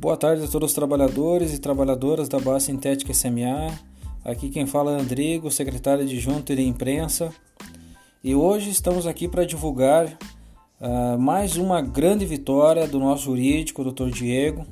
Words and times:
Boa 0.00 0.16
tarde 0.16 0.42
a 0.42 0.48
todos 0.48 0.70
os 0.70 0.74
trabalhadores 0.74 1.52
e 1.52 1.58
trabalhadoras 1.58 2.26
da 2.26 2.40
base 2.40 2.64
sintética 2.64 3.12
SMA. 3.12 3.70
Aqui 4.24 4.48
quem 4.48 4.64
fala 4.64 4.96
é 4.96 4.98
Andrigo, 4.98 5.50
secretário 5.50 6.04
adjunto 6.04 6.56
de 6.56 6.62
imprensa. 6.62 7.30
E 8.24 8.34
hoje 8.34 8.70
estamos 8.70 9.06
aqui 9.06 9.28
para 9.28 9.44
divulgar 9.44 10.06
uh, 10.06 11.18
mais 11.18 11.58
uma 11.58 11.82
grande 11.82 12.24
vitória 12.24 12.88
do 12.88 12.98
nosso 12.98 13.24
jurídico, 13.24 13.84
Dr. 13.84 14.08
Diego, 14.08 14.64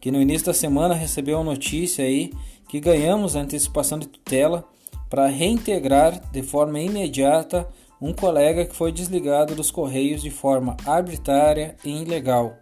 que 0.00 0.10
no 0.10 0.20
início 0.20 0.46
da 0.46 0.54
semana 0.54 0.92
recebeu 0.92 1.38
a 1.38 1.44
notícia 1.44 2.04
aí 2.04 2.32
que 2.68 2.80
ganhamos 2.80 3.36
a 3.36 3.42
antecipação 3.42 3.96
de 3.96 4.08
tutela 4.08 4.64
para 5.08 5.28
reintegrar 5.28 6.20
de 6.32 6.42
forma 6.42 6.80
imediata 6.80 7.68
um 8.00 8.12
colega 8.12 8.64
que 8.64 8.74
foi 8.74 8.90
desligado 8.90 9.54
dos 9.54 9.70
Correios 9.70 10.20
de 10.20 10.30
forma 10.30 10.76
arbitrária 10.84 11.76
e 11.84 12.02
ilegal 12.02 12.61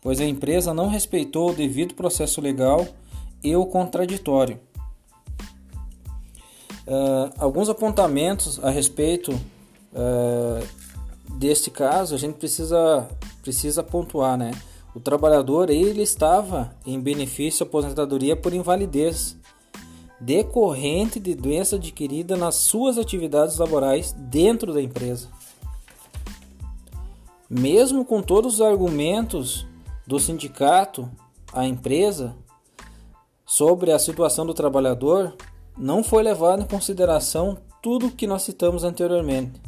pois 0.00 0.20
a 0.20 0.24
empresa 0.24 0.72
não 0.72 0.88
respeitou 0.88 1.50
o 1.50 1.54
devido 1.54 1.94
processo 1.94 2.40
legal 2.40 2.86
e 3.42 3.54
o 3.54 3.66
contraditório. 3.66 4.58
Uh, 6.86 7.30
alguns 7.38 7.68
apontamentos 7.68 8.58
a 8.64 8.70
respeito 8.70 9.32
uh, 9.32 10.66
deste 11.36 11.70
caso 11.70 12.14
a 12.14 12.18
gente 12.18 12.34
precisa, 12.34 13.08
precisa 13.42 13.82
pontuar, 13.82 14.36
né? 14.36 14.50
O 14.94 14.98
trabalhador 14.98 15.70
ele 15.70 16.02
estava 16.02 16.74
em 16.84 16.98
benefício 16.98 17.64
aposentadoria 17.64 18.34
por 18.34 18.52
invalidez 18.52 19.36
decorrente 20.20 21.18
de 21.18 21.34
doença 21.34 21.76
adquirida 21.76 22.36
nas 22.36 22.56
suas 22.56 22.98
atividades 22.98 23.56
laborais 23.56 24.12
dentro 24.12 24.74
da 24.74 24.82
empresa. 24.82 25.28
Mesmo 27.48 28.04
com 28.04 28.20
todos 28.20 28.54
os 28.54 28.60
argumentos 28.60 29.66
do 30.10 30.18
sindicato 30.18 31.08
à 31.52 31.64
empresa 31.64 32.34
sobre 33.46 33.92
a 33.92 33.98
situação 33.98 34.44
do 34.44 34.52
trabalhador, 34.52 35.36
não 35.78 36.02
foi 36.02 36.24
levado 36.24 36.62
em 36.62 36.66
consideração 36.66 37.58
tudo 37.80 38.08
o 38.08 38.10
que 38.10 38.26
nós 38.26 38.42
citamos 38.42 38.82
anteriormente. 38.82 39.62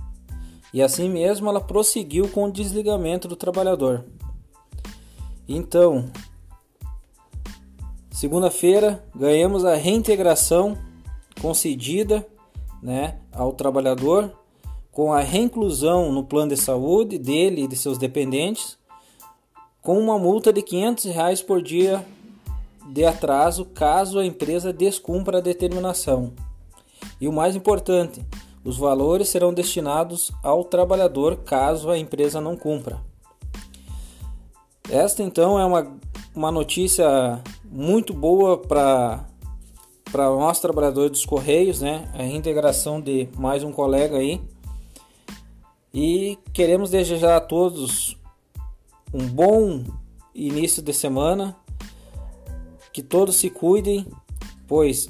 E 0.75 0.83
assim 0.83 1.09
mesmo 1.09 1.49
ela 1.49 1.61
prosseguiu 1.61 2.29
com 2.29 2.47
o 2.47 2.51
desligamento 2.51 3.29
do 3.29 3.37
trabalhador. 3.37 4.05
Então, 5.49 6.11
segunda-feira 8.11 9.05
ganhamos 9.15 9.65
a 9.65 9.77
reintegração 9.77 10.77
concedida, 11.41 12.27
né, 12.83 13.21
ao 13.31 13.53
trabalhador 13.53 14.37
com 14.91 15.13
a 15.13 15.21
reinclusão 15.21 16.11
no 16.11 16.25
plano 16.25 16.53
de 16.53 16.61
saúde 16.61 17.17
dele 17.17 17.63
e 17.63 17.69
de 17.69 17.77
seus 17.77 17.97
dependentes 17.97 18.82
com 19.83 19.99
uma 19.99 20.17
multa 20.17 20.53
de 20.53 20.63
500 20.63 21.05
reais 21.07 21.43
por 21.43 21.61
dia 21.61 22.07
de 22.89 23.05
atraso 23.05 23.65
caso 23.65 24.19
a 24.19 24.25
empresa 24.25 24.73
descumpra 24.73 25.39
a 25.39 25.41
determinação. 25.41 26.33
E 27.21 27.27
o 27.27 27.33
mais 27.33 27.57
importante, 27.57 28.25
os 28.65 28.79
valores 28.79 29.29
serão 29.29 29.53
destinados 29.53 30.31
ao 30.43 30.63
trabalhador 30.65 31.37
caso 31.39 31.91
a 31.91 31.99
empresa 31.99 32.41
não 32.41 32.57
cumpra. 32.57 33.01
Esta 34.89 35.23
então 35.23 35.59
é 35.59 35.65
uma, 35.65 35.97
uma 36.35 36.53
notícia 36.53 37.43
muito 37.65 38.15
boa 38.15 38.57
para 38.57 39.27
para 40.11 40.27
nós 40.27 40.61
trabalhadores 40.61 41.13
dos 41.13 41.25
Correios, 41.25 41.81
né? 41.81 42.07
A 42.13 42.19
reintegração 42.19 43.01
de 43.01 43.31
mais 43.35 43.65
um 43.65 43.73
colega 43.73 44.19
aí. 44.19 44.43
E 45.95 46.39
queremos 46.53 46.91
desejar 46.91 47.37
a 47.37 47.41
todos 47.41 48.19
um 49.13 49.27
bom 49.27 49.85
início 50.35 50.83
de 50.83 50.93
semana, 50.93 51.57
que 52.93 53.03
todos 53.03 53.37
se 53.37 53.51
cuidem, 53.51 54.07
pois 54.67 55.09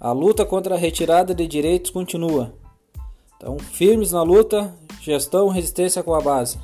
a 0.00 0.12
luta 0.12 0.44
contra 0.44 0.74
a 0.74 0.78
retirada 0.78 1.34
de 1.34 1.46
direitos 1.46 1.90
continua. 1.90 2.54
Então, 3.36 3.58
firmes 3.58 4.12
na 4.12 4.22
luta, 4.22 4.76
gestão, 5.00 5.48
resistência 5.48 6.02
com 6.02 6.14
a 6.14 6.20
base. 6.20 6.58